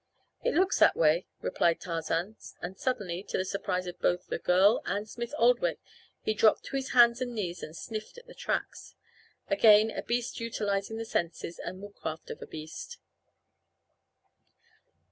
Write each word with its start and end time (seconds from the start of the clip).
"It 0.43 0.55
looks 0.55 0.79
that 0.79 0.95
way," 0.97 1.27
replied 1.41 1.79
Tarzan, 1.79 2.35
and 2.59 2.75
suddenly, 2.75 3.21
to 3.29 3.37
the 3.37 3.45
surprise 3.45 3.85
of 3.85 4.01
both 4.01 4.25
the 4.25 4.39
girl 4.39 4.81
and 4.83 5.07
Smith 5.07 5.31
Oldwick, 5.37 5.79
he 6.23 6.33
dropped 6.33 6.63
to 6.65 6.75
his 6.75 6.93
hands 6.93 7.21
and 7.21 7.35
knees 7.35 7.61
and 7.61 7.75
sniffed 7.77 8.17
at 8.17 8.25
the 8.25 8.33
tracks 8.33 8.95
again 9.47 9.91
a 9.91 10.01
beast 10.01 10.39
utilizing 10.39 10.97
the 10.97 11.05
senses 11.05 11.59
and 11.59 11.83
woodcraft 11.83 12.31
of 12.31 12.41
a 12.41 12.47
beast. 12.47 12.97